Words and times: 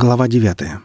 Глава 0.00 0.28
9. 0.28 0.78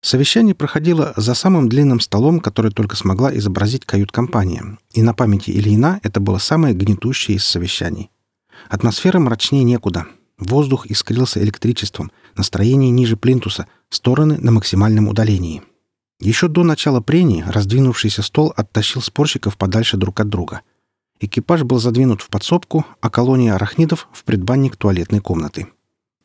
Совещание 0.00 0.54
проходило 0.54 1.12
за 1.18 1.34
самым 1.34 1.68
длинным 1.68 2.00
столом, 2.00 2.40
который 2.40 2.70
только 2.70 2.96
смогла 2.96 3.36
изобразить 3.36 3.84
кают-компания, 3.84 4.78
и 4.92 5.02
на 5.02 5.12
памяти 5.12 5.50
Ильина 5.50 6.00
это 6.02 6.18
было 6.20 6.38
самое 6.38 6.74
гнетущее 6.74 7.36
из 7.36 7.44
совещаний. 7.44 8.10
Атмосфера 8.70 9.18
мрачнее 9.18 9.62
некуда. 9.62 10.06
Воздух 10.38 10.86
искрился 10.86 11.42
электричеством, 11.42 12.10
настроение 12.34 12.90
ниже 12.90 13.18
плинтуса, 13.18 13.66
стороны 13.90 14.38
на 14.38 14.52
максимальном 14.52 15.06
удалении. 15.06 15.62
Еще 16.18 16.48
до 16.48 16.64
начала 16.64 17.02
прений 17.02 17.44
раздвинувшийся 17.46 18.22
стол 18.22 18.54
оттащил 18.56 19.02
спорщиков 19.02 19.58
подальше 19.58 19.98
друг 19.98 20.18
от 20.20 20.30
друга. 20.30 20.62
Экипаж 21.20 21.64
был 21.64 21.78
задвинут 21.78 22.22
в 22.22 22.30
подсобку, 22.30 22.86
а 23.02 23.10
колония 23.10 23.54
арахнидов— 23.54 24.08
в 24.14 24.24
предбанник 24.24 24.76
туалетной 24.76 25.20
комнаты. 25.20 25.68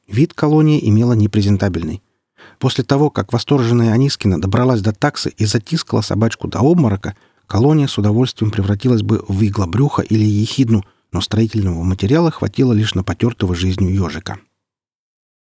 Вид 0.08 0.34
колонии 0.34 0.88
имела 0.88 1.14
непрезентабельный. 1.14 2.02
После 2.60 2.84
того, 2.84 3.10
как 3.10 3.34
восторженная 3.34 3.92
Анискина 3.92 4.40
добралась 4.40 4.82
до 4.82 4.94
таксы 4.94 5.30
и 5.30 5.46
затискала 5.46 6.02
собачку 6.02 6.48
до 6.48 6.60
обморока, 6.60 7.16
колония 7.48 7.88
с 7.88 7.98
удовольствием 7.98 8.52
превратилась 8.52 9.02
бы 9.02 9.24
в 9.28 9.44
иглобрюха 9.44 10.04
или 10.04 10.24
ехидну, 10.24 10.84
но 11.12 11.22
строительного 11.22 11.84
материала 11.84 12.30
хватило 12.32 12.74
лишь 12.74 12.94
на 12.94 13.04
потертого 13.04 13.56
жизнью 13.56 13.94
ежика. 13.94 14.40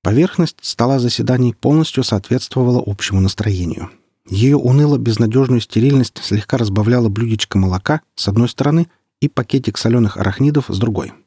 Поверхность 0.02 0.58
стола 0.60 0.98
заседаний 0.98 1.54
полностью 1.54 2.04
соответствовала 2.04 2.82
общему 2.84 3.20
настроению. 3.20 3.90
Ее 4.28 4.56
уныло-безнадежную 4.56 5.60
стерильность 5.60 6.20
слегка 6.22 6.56
разбавляла 6.58 7.08
блюдечко 7.08 7.58
молока 7.58 8.02
с 8.16 8.28
одной 8.28 8.48
стороны 8.48 8.88
и 9.20 9.28
пакетик 9.28 9.78
соленых 9.78 10.16
арахнидов 10.16 10.66
с 10.68 10.78
другой— 10.78 11.12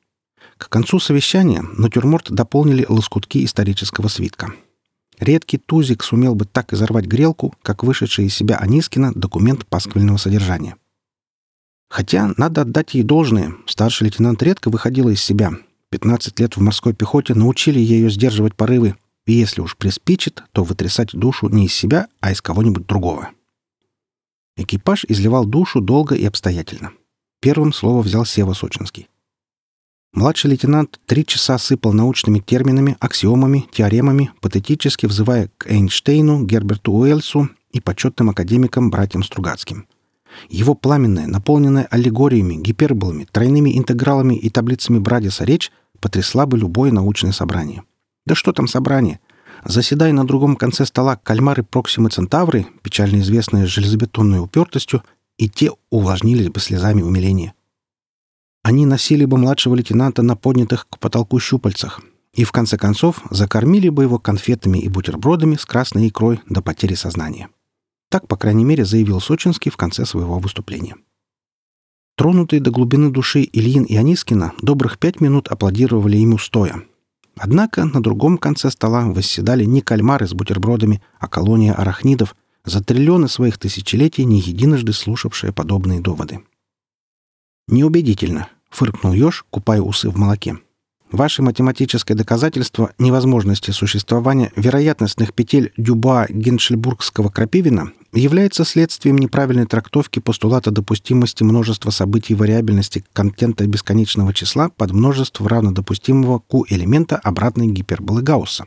к 0.58 0.70
концу 0.70 1.00
совещания 1.00 1.64
натюрморт 1.78 2.32
дополнили 2.32 2.86
лоскутки 2.88 3.44
исторического 3.44 4.08
свитка. 4.08 4.54
Редкий 5.20 5.58
тузик 5.58 6.04
сумел 6.04 6.36
бы 6.36 6.46
так 6.46 6.74
изорвать 6.74 7.06
грелку, 7.06 7.54
как 7.62 7.84
вышедший 7.84 8.26
из 8.26 8.36
себя 8.36 8.58
Анискина 8.58 9.14
документ 9.14 9.66
пасквильного 9.66 10.18
содержания. 10.18 10.76
Хотя, 11.90 12.34
надо 12.38 12.62
отдать 12.62 12.94
ей 12.94 13.04
должное, 13.04 13.54
старший 13.68 14.06
лейтенант 14.06 14.42
редко 14.44 14.70
выходила 14.70 15.10
из 15.10 15.22
себя. 15.22 15.54
15 15.90 16.40
лет 16.40 16.58
в 16.58 16.62
морской 16.62 16.94
пехоте 16.94 17.34
научили 17.34 17.80
ее 17.80 18.10
сдерживать 18.10 18.56
порывы, 18.56 18.96
и 19.26 19.34
если 19.34 19.62
уж 19.62 19.78
приспичит, 19.78 20.44
то 20.52 20.64
вытрясать 20.64 21.12
душу 21.14 21.48
не 21.50 21.66
из 21.66 21.74
себя, 21.74 22.08
а 22.20 22.32
из 22.32 22.42
кого-нибудь 22.42 22.86
другого. 22.86 23.30
Экипаж 24.58 25.06
изливал 25.08 25.46
душу 25.46 25.82
долго 25.82 26.16
и 26.16 26.26
обстоятельно. 26.26 26.92
Первым 27.42 27.74
слово 27.74 28.02
взял 28.02 28.26
Сева 28.26 28.54
Сочинский. 28.54 29.08
Младший 30.16 30.50
лейтенант 30.50 30.98
три 31.08 31.26
часа 31.26 31.58
сыпал 31.58 31.92
научными 31.92 32.40
терминами, 32.40 32.96
аксиомами, 33.02 33.66
теоремами, 33.70 34.32
патетически 34.40 35.08
взывая 35.08 35.50
к 35.58 35.70
Эйнштейну, 35.70 36.46
Герберту 36.46 36.94
Уэльсу 36.94 37.50
и 37.74 37.82
почетным 37.82 38.30
академикам 38.30 38.90
братьям 38.90 39.24
Стругацким. 39.24 39.88
Его 40.48 40.74
пламенная, 40.74 41.28
наполненная 41.28 41.86
аллегориями, 41.92 42.56
гиперболами, 42.56 43.28
тройными 43.30 43.78
интегралами 43.78 44.36
и 44.36 44.50
таблицами 44.50 45.00
Брадиса 45.00 45.44
речь 45.44 45.70
потрясла 46.00 46.46
бы 46.46 46.58
любое 46.58 46.94
научное 46.94 47.34
собрание. 47.34 47.84
Да 48.26 48.36
что 48.36 48.54
там 48.54 48.70
собрание? 48.70 49.20
Заседая 49.66 50.14
на 50.14 50.26
другом 50.26 50.56
конце 50.56 50.86
стола 50.86 51.18
кальмары 51.18 51.64
Проксимы 51.64 52.10
Центавры, 52.10 52.68
печально 52.84 53.20
известные 53.20 53.66
железобетонной 53.66 54.40
упертостью, 54.40 55.04
и 55.38 55.50
те 55.50 55.72
увлажнились 55.90 56.48
бы 56.48 56.62
слезами 56.62 57.02
умиления. 57.02 57.54
Они 58.66 58.88
носили 58.88 59.26
бы 59.26 59.38
младшего 59.38 59.76
лейтенанта 59.76 60.24
на 60.24 60.36
поднятых 60.36 60.88
к 60.90 60.98
потолку 60.98 61.40
щупальцах 61.40 62.02
и, 62.34 62.44
в 62.44 62.52
конце 62.52 62.80
концов, 62.80 63.22
закормили 63.30 63.90
бы 63.90 64.02
его 64.02 64.18
конфетами 64.18 64.80
и 64.80 64.90
бутербродами 64.90 65.56
с 65.56 65.68
красной 65.68 66.08
икрой 66.08 66.42
до 66.50 66.64
потери 66.64 66.96
сознания. 66.96 67.50
Так, 68.10 68.28
по 68.28 68.38
крайней 68.38 68.64
мере, 68.66 68.84
заявил 68.84 69.22
Сочинский 69.22 69.70
в 69.70 69.78
конце 69.78 70.04
своего 70.04 70.40
выступления. 70.40 70.96
Тронутые 72.18 72.60
до 72.60 72.72
глубины 72.72 73.12
души 73.12 73.48
Ильин 73.54 73.84
и 73.84 73.98
Анискина 73.98 74.54
добрых 74.60 74.98
пять 74.98 75.22
минут 75.22 75.48
аплодировали 75.48 76.18
ему 76.18 76.40
стоя. 76.40 76.82
Однако 77.38 77.86
на 77.86 78.02
другом 78.02 78.40
конце 78.40 78.72
стола 78.72 79.06
восседали 79.06 79.66
не 79.66 79.82
кальмары 79.82 80.28
с 80.28 80.34
бутербродами, 80.34 81.04
а 81.20 81.28
колония 81.28 81.74
арахнидов, 81.74 82.36
за 82.64 82.84
триллионы 82.84 83.28
своих 83.28 83.60
тысячелетий 83.60 84.24
не 84.24 84.40
единожды 84.40 84.92
слушавшие 84.92 85.54
подобные 85.54 86.00
доводы. 86.00 86.40
Неубедительно, 87.68 88.50
фыркнул 88.76 89.14
еж, 89.14 89.46
купая 89.50 89.82
усы 89.82 90.10
в 90.10 90.18
молоке. 90.18 90.58
Ваше 91.12 91.42
математическое 91.42 92.16
доказательство 92.16 92.92
невозможности 92.98 93.72
существования 93.72 94.52
вероятностных 94.56 95.34
петель 95.34 95.72
Дюба 95.78 96.26
Геншельбургского 96.30 97.30
Крапивина 97.30 97.92
является 98.12 98.66
следствием 98.66 99.18
неправильной 99.18 99.66
трактовки 99.66 100.20
постулата 100.20 100.72
допустимости 100.72 101.44
множества 101.44 101.92
событий 101.92 102.34
вариабельности 102.34 103.06
контента 103.14 103.66
бесконечного 103.68 104.34
числа 104.34 104.70
под 104.70 104.92
множество 104.92 105.48
равнодопустимого 105.48 106.40
q 106.40 106.64
элемента 106.70 107.18
обратной 107.18 107.68
гиперболы 107.68 108.22
Гаусса. 108.22 108.66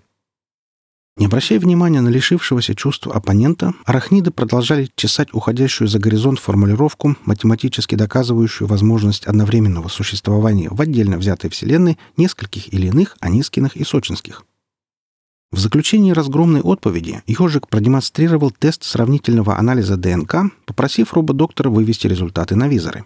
Не 1.18 1.26
обращая 1.26 1.58
внимания 1.58 2.00
на 2.00 2.08
лишившегося 2.08 2.76
чувства 2.76 3.12
оппонента, 3.12 3.74
арахниды 3.84 4.30
продолжали 4.30 4.88
чесать 4.94 5.34
уходящую 5.34 5.88
за 5.88 5.98
горизонт 5.98 6.38
формулировку, 6.38 7.16
математически 7.24 7.96
доказывающую 7.96 8.68
возможность 8.68 9.26
одновременного 9.26 9.88
существования 9.88 10.68
в 10.70 10.80
отдельно 10.80 11.18
взятой 11.18 11.50
Вселенной 11.50 11.98
нескольких 12.16 12.72
или 12.72 12.86
иных 12.86 13.16
Анискиных 13.18 13.76
и 13.76 13.82
Сочинских. 13.82 14.44
В 15.50 15.58
заключении 15.58 16.12
разгромной 16.12 16.60
отповеди 16.60 17.22
Ежик 17.26 17.66
продемонстрировал 17.66 18.52
тест 18.52 18.84
сравнительного 18.84 19.58
анализа 19.58 19.96
ДНК, 19.96 20.52
попросив 20.66 21.14
рободоктора 21.14 21.68
вывести 21.68 22.06
результаты 22.06 22.54
на 22.54 22.68
визоры. 22.68 23.04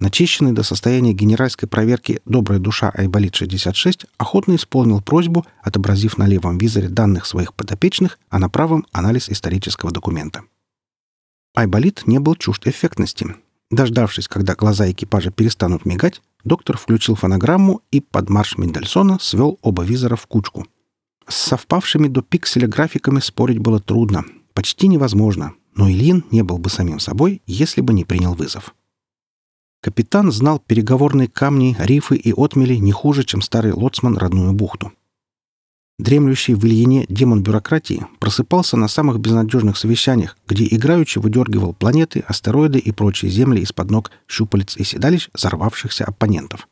Начищенный 0.00 0.52
до 0.52 0.62
состояния 0.62 1.12
генеральской 1.12 1.68
проверки 1.68 2.22
«Добрая 2.24 2.58
душа 2.58 2.90
Айболит-66» 2.96 4.06
охотно 4.16 4.56
исполнил 4.56 5.02
просьбу, 5.02 5.44
отобразив 5.62 6.16
на 6.16 6.26
левом 6.26 6.56
визоре 6.56 6.88
данных 6.88 7.26
своих 7.26 7.52
подопечных, 7.52 8.18
а 8.30 8.38
на 8.38 8.48
правом— 8.48 8.86
анализ 8.92 9.28
исторического 9.28 9.92
документа. 9.92 10.42
Айболит 11.54 12.06
не 12.06 12.18
был 12.18 12.34
чужд 12.34 12.66
эффектности. 12.66 13.36
Дождавшись, 13.70 14.26
когда 14.26 14.54
глаза 14.54 14.90
экипажа 14.90 15.30
перестанут 15.30 15.84
мигать, 15.84 16.22
доктор 16.44 16.78
включил 16.78 17.14
фонограмму 17.14 17.82
и 17.90 18.00
под 18.00 18.30
марш 18.30 18.56
Мендельсона 18.56 19.18
свел 19.20 19.58
оба 19.60 19.84
визора 19.84 20.16
в 20.16 20.26
кучку. 20.26 20.66
С 21.28 21.36
совпавшими 21.36 22.08
до 22.08 22.22
пикселя 22.22 22.66
графиками 22.66 23.20
спорить 23.20 23.58
было 23.58 23.80
трудно, 23.80 24.24
почти 24.54 24.88
невозможно, 24.88 25.52
но 25.76 25.90
Ильин 25.90 26.24
не 26.30 26.42
был 26.42 26.56
бы 26.56 26.70
самим 26.70 27.00
собой, 27.00 27.42
если 27.46 27.82
бы 27.82 27.92
не 27.92 28.06
принял 28.06 28.32
вызов. 28.32 28.74
Капитан 29.82 30.30
знал 30.30 30.58
переговорные 30.58 31.28
камни, 31.28 31.74
рифы 31.78 32.16
и 32.16 32.32
отмели 32.36 32.74
не 32.74 32.92
хуже, 32.92 33.24
чем 33.24 33.40
старый 33.40 33.72
лоцман 33.72 34.18
родную 34.18 34.52
бухту. 34.52 34.92
Дремлющий 35.98 36.54
в 36.54 36.64
Ильине 36.66 37.06
демон 37.08 37.42
бюрократии 37.42 38.06
просыпался 38.18 38.76
на 38.76 38.88
самых 38.88 39.20
безнадежных 39.20 39.76
совещаниях, 39.76 40.36
где 40.46 40.66
играючи 40.70 41.18
выдергивал 41.18 41.72
планеты, 41.72 42.20
астероиды 42.20 42.78
и 42.78 42.92
прочие 42.92 43.30
земли 43.30 43.60
из-под 43.60 43.90
ног 43.90 44.10
щупалец 44.28 44.76
и 44.76 44.84
седалищ 44.84 45.28
взорвавшихся 45.34 46.04
оппонентов. 46.04 46.68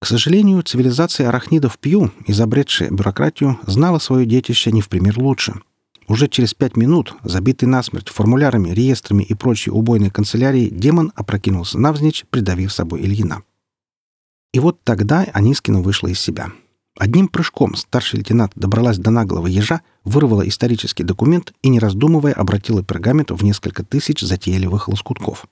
К 0.00 0.06
сожалению, 0.06 0.62
цивилизация 0.62 1.28
арахнидов 1.28 1.78
Пью, 1.78 2.12
изобретшая 2.26 2.90
бюрократию, 2.90 3.58
знала 3.66 3.98
свое 3.98 4.26
детище 4.26 4.72
не 4.72 4.82
в 4.82 4.88
пример 4.90 5.18
лучше— 5.18 5.54
уже 6.08 6.28
через 6.28 6.54
пять 6.54 6.76
минут, 6.76 7.14
забитый 7.22 7.68
насмерть 7.68 8.08
формулярами, 8.08 8.70
реестрами 8.70 9.22
и 9.22 9.34
прочей 9.34 9.70
убойной 9.70 10.10
канцелярией, 10.10 10.70
демон 10.70 11.12
опрокинулся 11.14 11.78
навзничь, 11.78 12.24
придавив 12.30 12.72
собой 12.72 13.02
Ильина. 13.02 13.42
И 14.52 14.60
вот 14.60 14.82
тогда 14.84 15.26
Анискина 15.32 15.80
вышла 15.80 16.08
из 16.08 16.20
себя. 16.20 16.52
Одним 16.96 17.26
прыжком 17.26 17.74
старший 17.74 18.18
лейтенант 18.18 18.52
добралась 18.54 18.98
до 18.98 19.10
наглого 19.10 19.48
ежа, 19.48 19.82
вырвала 20.04 20.46
исторический 20.46 21.02
документ 21.02 21.52
и, 21.62 21.68
не 21.68 21.80
раздумывая, 21.80 22.32
обратила 22.32 22.84
пергамент 22.84 23.32
в 23.32 23.42
несколько 23.42 23.84
тысяч 23.84 24.20
затейливых 24.20 24.88
лоскутков. 24.88 25.46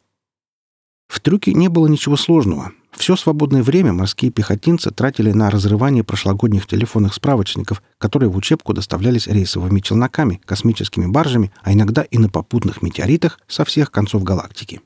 В 1.09 1.21
трюке 1.21 1.53
не 1.53 1.69
было 1.69 1.88
ничего 1.88 2.17
сложного. 2.17 2.73
Все 2.97 3.17
свободное 3.17 3.62
время 3.62 3.93
морские 3.93 4.31
пехотинцы 4.31 4.91
тратили 4.91 5.33
на 5.33 5.50
разрывание 5.50 6.05
прошлогодних 6.05 6.67
телефонных 6.67 7.15
справочников, 7.15 7.83
которые 7.99 8.29
в 8.29 8.37
учебку 8.37 8.75
доставлялись 8.75 9.27
рейсовыми 9.27 9.81
челноками, 9.81 10.41
космическими 10.44 11.06
баржами, 11.06 11.53
а 11.62 11.73
иногда 11.73 12.03
и 12.03 12.19
на 12.19 12.29
попутных 12.29 12.83
метеоритах 12.83 13.41
со 13.49 13.65
всех 13.65 13.91
концов 13.91 14.23
галактики. 14.23 14.81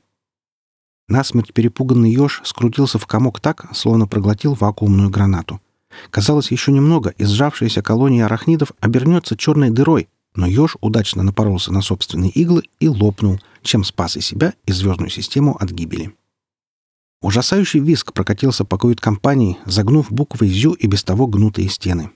Насмерть 1.09 1.53
перепуганный 1.53 2.11
еж 2.11 2.41
скрутился 2.43 2.97
в 2.97 3.07
комок 3.07 3.39
так, 3.39 3.67
словно 3.73 4.07
проглотил 4.07 4.55
вакуумную 4.55 5.09
гранату. 5.09 5.61
Казалось, 6.09 6.51
еще 6.51 6.71
немного, 6.71 7.11
и 7.11 7.23
сжавшаяся 7.23 7.81
колония 7.81 8.25
арахнидов 8.25 8.73
обернется 8.79 9.37
черной 9.37 9.69
дырой, 9.69 10.09
но 10.35 10.45
еж 10.45 10.75
удачно 10.81 11.23
напоролся 11.23 11.71
на 11.71 11.81
собственные 11.81 12.31
иглы 12.31 12.63
и 12.79 12.87
лопнул, 12.87 13.39
чем 13.63 13.83
спас 13.83 14.17
и 14.17 14.21
себя, 14.21 14.53
и 14.65 14.71
звездную 14.71 15.09
систему 15.09 15.55
от 15.57 15.71
гибели. 15.71 16.13
Ужасающий 17.21 17.79
виск 17.79 18.13
прокатился 18.13 18.63
по 18.63 18.77
кают-компании, 18.77 19.57
загнув 19.65 20.11
буквой 20.11 20.49
«зю» 20.49 20.73
и 20.73 20.87
без 20.87 21.03
того 21.03 21.27
гнутые 21.27 21.69
стены. 21.69 22.11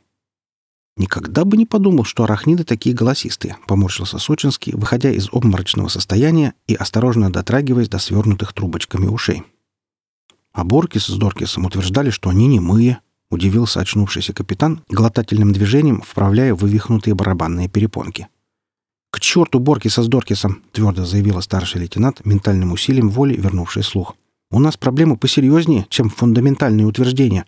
«Никогда 0.97 1.45
бы 1.45 1.57
не 1.57 1.65
подумал, 1.65 2.03
что 2.03 2.23
арахниды 2.23 2.63
такие 2.63 2.93
голосистые»,— 2.93 3.57
поморщился 3.67 4.19
Сочинский, 4.19 4.73
выходя 4.73 5.09
из 5.09 5.29
обморочного 5.31 5.87
состояния 5.87 6.53
и 6.67 6.75
осторожно 6.75 7.31
дотрагиваясь 7.31 7.89
до 7.89 7.97
свернутых 7.97 8.53
трубочками 8.53 9.07
ушей. 9.07 9.43
А 10.53 10.63
Боркис 10.63 11.05
с 11.07 11.17
Доркисом 11.17 11.65
утверждали, 11.65 12.09
что 12.09 12.29
они 12.29 12.47
немые,— 12.47 12.99
удивился 13.31 13.79
очнувшийся 13.79 14.33
капитан, 14.33 14.83
глотательным 14.89 15.53
движением 15.53 16.01
вправляя 16.01 16.53
вывихнутые 16.53 17.15
барабанные 17.15 17.69
перепонки. 17.69 18.27
«К 19.09 19.19
черту 19.21 19.59
Боркиса 19.59 20.03
с 20.03 20.07
Доркисом!»— 20.07 20.61
твердо 20.73 21.05
заявила 21.05 21.39
старший 21.39 21.81
лейтенант, 21.81 22.25
ментальным 22.25 22.73
усилием 22.73 23.09
воли 23.09 23.35
вернувший 23.35 23.83
слух. 23.83 24.15
«У 24.51 24.59
нас 24.59 24.77
проблемы 24.77 25.17
посерьезнее, 25.17 25.87
чем 25.89 26.09
фундаментальные 26.09 26.85
утверждения. 26.85 27.45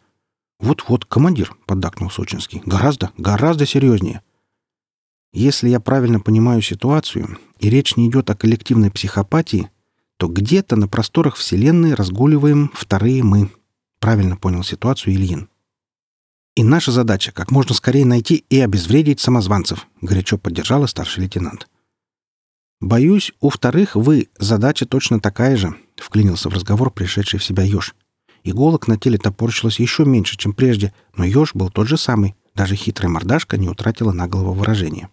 «Вот-вот, 0.63 1.03
командир»,— 1.03 1.53
поддакнул 1.65 2.09
Сочинский. 2.09 2.61
«Гораздо, 2.65 3.11
гораздо 3.17 3.65
серьезнее». 3.65 4.21
Если 5.33 5.67
я 5.67 5.81
правильно 5.81 6.21
понимаю 6.21 6.61
ситуацию, 6.61 7.37
и 7.59 7.69
речь 7.69 7.97
не 7.97 8.07
идет 8.07 8.29
о 8.29 8.35
коллективной 8.35 8.89
психопатии, 8.89 9.69
то 10.15 10.27
где-то 10.27 10.77
на 10.77 10.87
просторах 10.87 11.35
Вселенной 11.35 11.95
разгуливаем 11.95 12.71
вторые 12.73 13.23
мы. 13.23 13.51
Правильно 13.99 14.37
понял 14.37 14.63
ситуацию 14.63 15.15
Ильин. 15.15 15.49
И 16.55 16.63
наша 16.63 16.93
задача— 16.93 17.31
как 17.33 17.51
можно 17.51 17.75
скорее 17.75 18.05
найти 18.05 18.45
и 18.49 18.59
обезвредить 18.61 19.19
самозванцев,— 19.19 19.87
горячо 20.01 20.37
поддержала 20.37 20.85
старший 20.85 21.23
лейтенант. 21.23 21.67
«Боюсь, 22.83 23.31
у 23.39 23.47
вторых 23.47 23.95
вы 23.95 24.27
задача 24.37 24.85
точно 24.85 25.21
такая 25.21 25.55
же»,— 25.55 25.73
вклинился 25.95 26.49
в 26.49 26.53
разговор 26.53 26.91
пришедший 26.91 27.39
в 27.39 27.43
себя 27.43 27.63
еж. 27.63 27.95
Иголок 28.43 28.89
на 28.89 28.97
теле 28.97 29.17
топорщилось 29.17 29.79
еще 29.79 30.03
меньше, 30.03 30.35
чем 30.35 30.51
прежде, 30.51 30.93
но 31.15 31.23
еж 31.23 31.51
был 31.53 31.69
тот 31.69 31.87
же 31.87 31.95
самый. 31.95 32.35
Даже 32.55 32.75
хитрая 32.75 33.09
мордашка 33.09 33.55
не 33.55 33.69
утратила 33.69 34.11
наглого 34.11 34.51
выражения. 34.51 35.09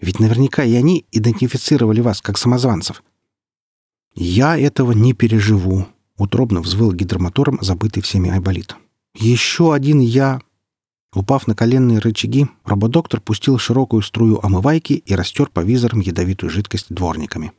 Ведь 0.00 0.18
наверняка 0.18 0.64
и 0.64 0.72
они 0.74 1.04
идентифицировали 1.12 2.00
вас 2.00 2.22
как 2.22 2.38
самозванцев. 2.38 3.02
«Я 4.14 4.58
этого 4.58 4.92
не 4.92 5.12
переживу»,— 5.12 5.88
утробно 6.16 6.62
взвыл 6.62 6.92
гидромотором 6.92 7.58
забытый 7.60 8.02
всеми 8.02 8.30
айболит. 8.30 8.76
«Еще 9.14 9.74
один 9.74 10.00
я...» 10.00 10.40
Упав 11.14 11.46
на 11.46 11.54
коленные 11.54 11.98
рычаги, 11.98 12.46
рободоктор 12.64 13.20
пустил 13.20 13.58
широкую 13.58 14.02
струю 14.02 14.40
омывайки 14.42 14.94
и 14.94 15.14
растер 15.14 15.48
по 15.52 15.60
визорам 15.60 16.00
ядовитую 16.00 16.50
жидкость 16.50 16.86
дворниками. 16.88 17.52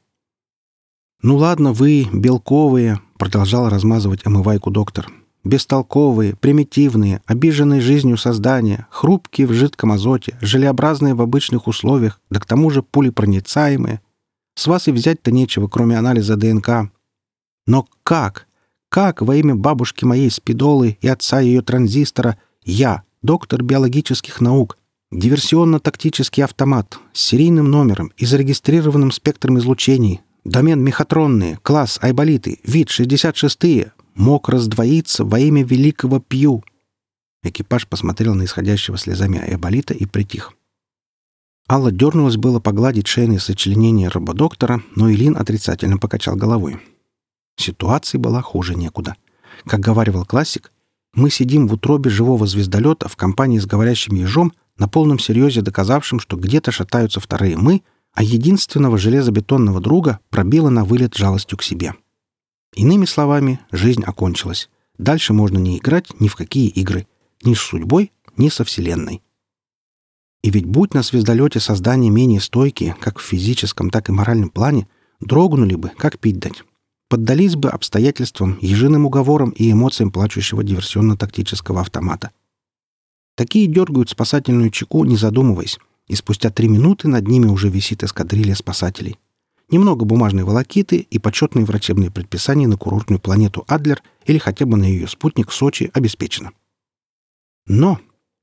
«Ну 1.22 1.38
ладно, 1.38 1.72
вы, 1.72 2.08
белковые»,— 2.12 3.00
продолжал 3.18 3.70
размазывать 3.70 4.26
омывайку 4.26 4.72
доктор. 4.72 5.10
«Бестолковые, 5.44 6.36
примитивные, 6.36 7.22
обиженные 7.26 7.80
жизнью 7.80 8.18
создания, 8.18 8.88
хрупкие 8.90 9.46
в 9.46 9.54
жидком 9.54 9.92
азоте, 9.92 10.38
желеобразные 10.42 11.14
в 11.14 11.22
обычных 11.22 11.68
условиях, 11.68 12.20
да 12.30 12.40
к 12.40 12.46
тому 12.46 12.72
же 12.72 12.82
пулепроницаемые. 12.82 14.02
С 14.56 14.68
вас 14.68 14.88
и 14.88 14.92
взять-то 14.92 15.32
нечего, 15.32 15.68
кроме 15.68 15.98
анализа 15.98 16.38
ДНК. 16.38 16.92
Но 17.68 17.88
как? 18.04 18.48
Как 18.90 19.22
во 19.22 19.36
имя 19.36 19.56
бабушки 19.56 20.06
моей 20.06 20.30
спидолы 20.30 20.98
и 21.02 21.08
отца 21.08 21.40
ее 21.40 21.62
транзистора 21.62 22.38
я, 22.64 23.04
доктор 23.24 23.64
биологических 23.64 24.40
наук, 24.40 24.78
диверсионно-тактический 25.12 26.44
автомат 26.44 27.00
с 27.14 27.22
серийным 27.22 27.72
номером 27.72 28.12
и 28.18 28.26
зарегистрированным 28.26 29.12
спектром 29.12 29.58
излучений, 29.58 30.22
Домен 30.44 30.84
мехатронные, 30.84 31.58
класс 31.64 32.00
айболиты, 32.02 32.60
вид 32.66 32.90
66-е, 32.90 33.94
мог 34.14 34.50
раздвоиться 34.50 35.24
во 35.24 35.40
имя 35.40 35.64
великого 35.64 36.20
Пью. 36.20 36.66
Экипаж 37.44 37.88
посмотрел 37.88 38.36
на 38.36 38.44
исходящего 38.44 38.98
слезами 38.98 39.40
айболита 39.40 39.94
и 39.94 40.06
притих. 40.06 40.52
Алла 41.70 41.92
дернулась 41.92 42.36
было 42.36 42.60
погладить 42.60 43.08
шейные 43.08 43.40
сочленения 43.40 44.10
рободоктора, 44.10 44.84
но 44.98 45.10
Илин 45.10 45.38
отрицательно 45.38 45.98
покачал 45.98 46.36
головой. 46.36 46.78
Ситуация 47.56 48.20
была 48.20 48.42
хуже 48.42 48.76
некуда. 48.76 49.16
Как 49.66 49.80
говаривал 49.80 50.26
классик, 50.26 50.74
мы 51.14 51.30
сидим 51.30 51.68
в 51.68 51.74
утробе 51.74 52.10
живого 52.10 52.48
звездолета 52.48 53.08
в 53.08 53.16
компании 53.16 53.60
с 53.60 53.66
говорящим 53.66 54.16
ежом, 54.16 54.54
на 54.78 54.88
полном 54.88 55.20
серьезе 55.20 55.62
доказавшим, 55.62 56.20
что 56.20 56.36
где-то 56.36 56.72
шатаются 56.72 57.20
вторые 57.20 57.58
«мы», 57.58 57.84
а 58.14 58.24
единственного 58.24 58.98
железобетонного 58.98 59.80
друга 59.80 60.20
пробило 60.30 60.70
на 60.70 60.84
вылет 60.86 61.16
жалостью 61.16 61.58
к 61.58 61.64
себе. 61.64 61.94
Иными 62.76 63.06
словами, 63.06 63.60
жизнь 63.72 64.04
окончилась. 64.04 64.70
Дальше 64.98 65.34
можно 65.34 65.58
не 65.58 65.78
играть 65.78 66.20
ни 66.20 66.28
в 66.28 66.36
какие 66.36 66.70
игры. 66.70 67.08
Ни 67.44 67.54
с 67.54 67.60
судьбой, 67.60 68.12
ни 68.38 68.50
со 68.50 68.64
Вселенной. 68.64 69.22
И 70.44 70.50
ведь 70.50 70.66
будь 70.66 70.94
на 70.94 71.04
звездолете 71.04 71.60
создания 71.60 72.10
менее 72.10 72.42
стойкие, 72.42 72.96
как 73.00 73.20
в 73.20 73.24
физическом, 73.24 73.90
так 73.90 74.10
и 74.10 74.12
моральном 74.12 74.50
плане, 74.50 74.88
дрогнули 75.20 75.76
бы, 75.76 75.90
как 75.98 76.20
пить 76.20 76.40
дать. 76.40 76.64
Поддались 77.14 77.56
бы 77.56 77.70
обстоятельствам, 77.70 78.58
ежиным 78.60 79.06
уговорам 79.06 79.52
и 79.52 79.72
эмоциям 79.72 80.10
плачущего 80.10 80.64
диверсионно-тактического 80.64 81.82
автомата. 81.82 82.32
Такие 83.36 83.68
дергают 83.68 84.10
спасательную 84.10 84.72
чеку, 84.72 85.06
не 85.06 85.16
задумываясь, 85.16 85.78
и 86.08 86.16
спустя 86.16 86.50
три 86.50 86.68
минуты 86.68 87.08
над 87.08 87.28
ними 87.28 87.46
уже 87.46 87.70
висит 87.70 88.04
эскадрилья 88.04 88.56
спасателей. 88.56 89.20
Немного 89.70 90.06
бумажной 90.06 90.44
волокиты 90.44 91.06
и 91.08 91.20
почетные 91.20 91.66
врачебные 91.66 92.10
предписания 92.10 92.68
на 92.68 92.78
курортную 92.78 93.20
планету 93.20 93.64
Адлер 93.68 94.02
или 94.26 94.40
хотя 94.40 94.66
бы 94.66 94.76
на 94.76 94.86
ее 94.86 95.08
спутник 95.08 95.52
Сочи 95.52 95.92
обеспечено. 95.94 96.50
Но 97.68 98.00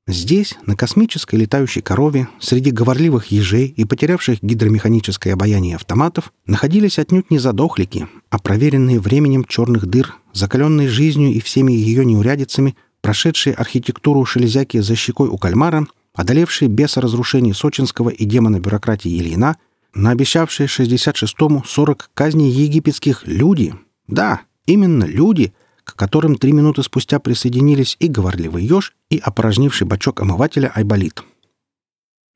здесь, 0.07 0.55
на 0.65 0.75
космической 0.75 1.35
летающей 1.35 1.81
корове, 1.81 2.27
среди 2.39 2.71
говорливых 2.71 3.27
ежей 3.27 3.67
и 3.67 3.85
потерявших 3.85 4.41
гидромеханическое 4.41 5.33
обаяние 5.33 5.75
автоматов, 5.75 6.33
находились 6.45 6.99
отнюдь 6.99 7.31
не 7.31 7.39
задохлики, 7.39 8.07
а 8.29 8.39
проверенные 8.39 8.99
временем 8.99 9.45
черных 9.45 9.85
дыр, 9.85 10.15
закаленные 10.33 10.87
жизнью 10.87 11.31
и 11.31 11.39
всеми 11.39 11.73
ее 11.73 12.05
неурядицами, 12.05 12.75
прошедшие 13.01 13.55
архитектуру 13.55 14.25
шелезяки 14.25 14.79
за 14.79 14.95
щекой 14.95 15.29
у 15.29 15.37
кальмара— 15.37 15.87
одолевшие 16.13 16.69
беса 16.69 17.01
разрушений 17.01 17.53
Сочинского 17.53 18.09
и 18.09 18.25
демона 18.25 18.59
бюрократии 18.59 19.17
Ильина, 19.17 19.57
наобещавшие 19.93 20.67
66-му 20.67 21.63
40 21.65 22.11
казней 22.13 22.49
египетских 22.49 23.23
люди. 23.25 23.73
Да, 24.07 24.41
именно 24.65 25.05
люди, 25.05 25.53
которым 25.95 26.35
три 26.35 26.51
минуты 26.51 26.83
спустя 26.83 27.19
присоединились 27.19 27.97
и 27.99 28.07
говорливый 28.07 28.65
еж, 28.65 28.95
и 29.09 29.17
опорожнивший 29.17 29.87
бачок 29.87 30.21
омывателя 30.21 30.71
Айболит. 30.73 31.23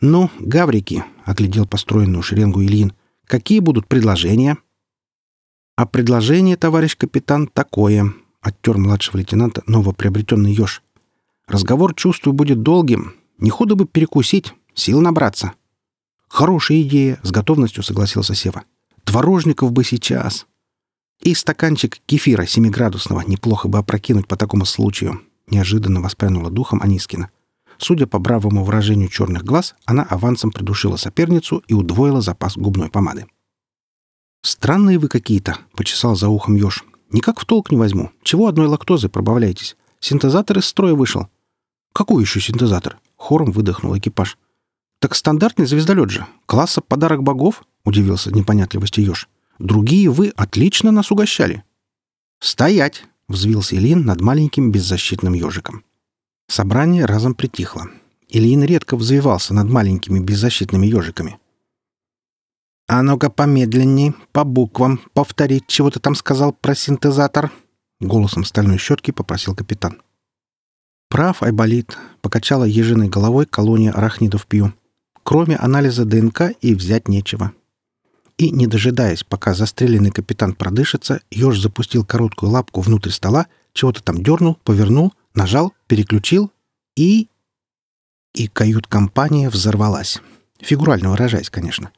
«Ну, 0.01 0.29
гаврики»,— 0.39 1.03
оглядел 1.25 1.65
построенную 1.65 2.21
шеренгу 2.21 2.61
Ильин,— 2.63 2.93
«какие 3.25 3.59
будут 3.59 3.87
предложения?» 3.87 4.57
«А 5.75 5.85
предложение, 5.85 6.57
товарищ 6.57 6.95
капитан, 6.97 7.47
такое»,— 7.47 8.13
оттер 8.41 8.77
младшего 8.77 9.17
лейтенанта 9.17 9.63
новоприобретенный 9.67 10.53
еж. 10.53 10.81
«Разговор, 11.47 11.93
чувствую, 11.95 12.33
будет 12.33 12.61
долгим, 12.61 13.13
не 13.37 13.49
худо 13.49 13.75
бы 13.75 13.85
перекусить, 13.85 14.53
сил 14.73 15.01
набраться. 15.01 15.53
Хорошая 16.27 16.81
идея, 16.81 17.19
с 17.23 17.31
готовностью 17.31 17.83
согласился 17.83 18.33
Сева. 18.35 18.63
Творожников 19.03 19.71
бы 19.71 19.83
сейчас. 19.83 20.47
И 21.21 21.33
стаканчик 21.33 21.99
кефира 22.05 22.45
семиградусного 22.45 23.21
неплохо 23.21 23.67
бы 23.67 23.79
опрокинуть 23.79 24.27
по 24.27 24.37
такому 24.37 24.65
случаю. 24.65 25.21
Неожиданно 25.47 26.01
воспрянула 26.01 26.49
духом 26.49 26.81
Анискина. 26.81 27.29
Судя 27.77 28.07
по 28.07 28.19
бравому 28.19 28.63
выражению 28.63 29.09
черных 29.09 29.43
глаз, 29.43 29.75
она 29.85 30.03
авансом 30.03 30.51
придушила 30.51 30.97
соперницу 30.97 31.63
и 31.67 31.73
удвоила 31.73 32.21
запас 32.21 32.57
губной 32.57 32.89
помады. 32.89 33.27
«Странные 34.43 34.99
вы 34.99 35.07
какие-то»,— 35.07 35.57
почесал 35.75 36.15
за 36.15 36.29
ухом 36.29 36.55
еж. 36.55 36.83
«Никак 37.09 37.39
в 37.39 37.45
толк 37.45 37.71
не 37.71 37.77
возьму. 37.77 38.11
Чего 38.23 38.47
одной 38.47 38.67
лактозы 38.67 39.09
пробавляетесь? 39.09 39.75
Синтезатор 39.99 40.59
из 40.59 40.65
строя 40.65 40.93
вышел». 40.93 41.27
«Какой 41.93 42.23
еще 42.23 42.39
синтезатор?» 42.39 42.99
Хором 43.17 43.51
выдохнул 43.51 43.97
экипаж. 43.97 44.37
«Так 44.99 45.15
стандартный 45.15 45.65
звездолет 45.65 46.09
же. 46.09 46.27
Класса 46.45 46.81
подарок 46.81 47.23
богов?»— 47.23 47.63
удивился 47.85 48.31
непонятливости 48.31 49.01
Ёж. 49.01 49.27
«Другие 49.59 50.09
вы 50.09 50.29
отлично 50.35 50.91
нас 50.91 51.11
угощали». 51.11 51.63
«Стоять!»— 52.39 53.05
взвился 53.27 53.75
Ильин 53.75 54.05
над 54.05 54.21
маленьким 54.21 54.71
беззащитным 54.71 55.33
ежиком. 55.33 55.83
Собрание 56.47 57.05
разом 57.05 57.33
притихло. 57.33 57.89
Ильин 58.27 58.63
редко 58.63 58.97
взвивался 58.97 59.53
над 59.53 59.69
маленькими 59.69 60.19
беззащитными 60.19 60.85
ежиками. 60.85 61.37
«А 62.87 63.01
ну-ка 63.01 63.29
помедленней, 63.29 64.13
по 64.31 64.43
буквам, 64.43 64.99
повторить, 65.13 65.67
чего 65.67 65.89
ты 65.89 65.99
там 65.99 66.15
сказал 66.15 66.53
про 66.53 66.75
синтезатор?» 66.75 67.51
Голосом 67.99 68.43
стальной 68.43 68.77
щетки 68.77 69.11
попросил 69.11 69.55
капитан. 69.55 70.01
«Прав, 71.09 71.41
Айболит»,— 71.41 71.97
покачала 72.21 72.65
ежиной 72.65 73.09
головой 73.09 73.45
колония 73.45 73.91
арахнидов 73.91 74.45
Пью. 74.47 74.73
«Кроме 75.23 75.55
анализа 75.55 76.05
ДНК 76.05 76.51
и 76.61 76.75
взять 76.75 77.07
нечего». 77.07 77.53
И, 78.37 78.51
не 78.51 78.67
дожидаясь, 78.67 79.23
пока 79.23 79.53
застреленный 79.53 80.11
капитан 80.11 80.53
продышится, 80.53 81.21
еж 81.31 81.59
запустил 81.59 82.03
короткую 82.03 82.51
лапку 82.51 82.81
внутрь 82.81 83.11
стола, 83.11 83.47
чего-то 83.73 84.03
там 84.03 84.21
дернул, 84.21 84.57
повернул, 84.63 85.13
нажал, 85.33 85.73
переключил 85.87 86.51
и... 86.95 87.29
И 88.33 88.47
кают-компания 88.47 89.49
взорвалась. 89.49 90.21
Фигурально 90.59 91.11
выражаясь, 91.11 91.49
конечно. 91.49 91.91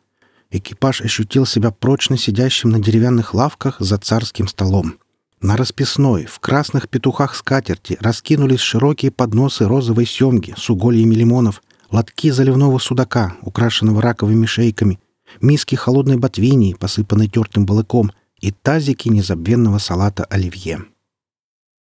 Экипаж 0.52 1.02
ощутил 1.02 1.48
себя 1.48 1.72
прочно 1.72 2.18
сидящим 2.18 2.70
на 2.70 2.80
деревянных 2.80 3.34
лавках 3.34 3.78
за 3.80 3.98
царским 3.98 4.48
столом. 4.48 5.00
На 5.42 5.58
расписной, 5.58 6.26
в 6.26 6.40
красных 6.40 6.90
петухах 6.90 7.36
скатерти 7.36 7.98
раскинулись 8.00 8.60
широкие 8.60 9.12
подносы 9.12 9.68
розовой 9.68 10.06
семги 10.06 10.54
с 10.58 10.70
угольями 10.70 11.16
лимонов, 11.16 11.62
лотки 11.92 12.30
заливного 12.30 12.78
судака, 12.80 13.36
украшенного 13.42 14.02
раковыми 14.02 14.46
шейками, 14.46 15.00
миски 15.42 15.76
холодной 15.76 16.18
ботвинии, 16.18 16.74
посыпанной 16.74 17.28
тертым 17.28 17.66
балыком, 17.66 18.12
и 18.40 18.52
тазики 18.52 19.10
незабвенного 19.10 19.80
салата 19.80 20.24
оливье. 20.26 20.86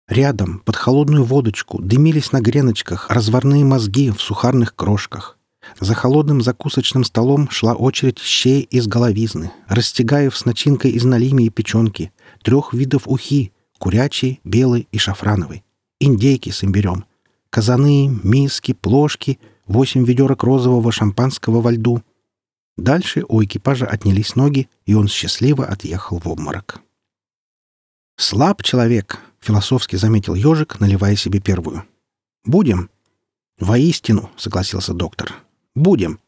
Рядом, 0.08 0.60
под 0.60 0.78
холодную 0.78 1.26
водочку, 1.26 1.82
дымились 1.82 2.32
на 2.32 2.40
греночках 2.40 3.10
разварные 3.10 3.66
мозги 3.66 4.10
в 4.10 4.22
сухарных 4.22 4.74
крошках. 4.74 5.38
За 5.82 5.94
холодным 5.94 6.42
закусочным 6.42 7.04
столом 7.04 7.50
шла 7.50 7.74
очередь 7.74 8.20
щей 8.20 8.62
из 8.62 8.88
головизны, 8.88 9.52
растягаев 9.68 10.38
с 10.38 10.46
начинкой 10.46 10.92
из 10.92 11.04
налими 11.04 11.44
и 11.44 11.50
печенки, 11.50 12.14
трех 12.42 12.74
видов 12.74 13.04
ухи— 13.06 13.52
курячей, 13.78 14.40
белой 14.44 14.88
и 14.92 14.98
шафрановой, 14.98 15.64
индейки 16.00 16.50
с 16.50 16.64
имбирем, 16.64 17.06
казаны, 17.50 18.20
миски, 18.24 18.74
плошки, 18.74 19.40
восемь 19.66 20.06
ведерок 20.06 20.44
розового 20.44 20.92
шампанского 20.92 21.62
во 21.62 21.72
льду. 21.72 22.02
Дальше 22.78 23.26
у 23.28 23.44
экипажа 23.44 23.88
отнялись 23.88 24.36
ноги, 24.36 24.70
и 24.86 24.94
он 24.94 25.08
счастливо 25.08 25.66
отъехал 25.66 26.20
в 26.20 26.28
обморок. 26.28 26.82
«Слаб 28.18 28.64
человек»,— 28.64 29.20
философски 29.40 29.96
заметил 29.96 30.36
ежик, 30.36 30.80
наливая 30.80 31.16
себе 31.16 31.40
первую. 31.40 31.84
«Будем». 32.46 32.90
«Воистину»,— 33.60 34.30
согласился 34.38 34.94
доктор. 34.94 35.34
«Будем». 35.76 36.20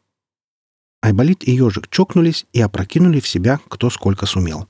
Айболит 1.01 1.47
и 1.47 1.51
ежик 1.51 1.87
чокнулись 1.89 2.45
и 2.51 2.61
опрокинули 2.61 3.19
в 3.19 3.27
себя 3.27 3.59
кто 3.69 3.89
сколько 3.89 4.25
сумел. 4.25 4.67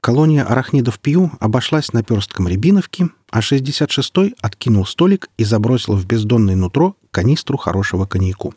Колония 0.00 0.44
арахнидов 0.44 0.98
Пью 0.98 1.32
обошлась 1.40 1.92
наперстком 1.92 2.46
рябиновки, 2.46 3.08
а 3.30 3.40
66-й 3.40 4.34
откинул 4.40 4.86
столик 4.86 5.28
и 5.36 5.44
забросил 5.44 5.96
в 5.96 6.06
бездонное 6.06 6.54
нутро 6.54 6.96
канистру 7.10 7.56
хорошего 7.56 8.06
коньяку. 8.06 8.54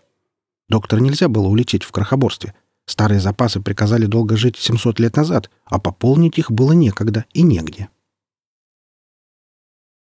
Доктор 0.70 1.02
нельзя 1.02 1.28
было 1.28 1.48
улететь 1.48 1.84
в 1.84 1.92
крохоборстве. 1.92 2.54
Старые 2.86 3.20
запасы 3.20 3.60
приказали 3.60 4.06
долго 4.06 4.38
жить 4.38 4.58
700 4.58 5.00
лет 5.00 5.16
назад, 5.16 5.50
а 5.66 5.80
пополнить 5.80 6.38
их 6.38 6.52
было 6.52 6.72
некогда 6.72 7.26
и 7.34 7.42
негде. 7.42 7.90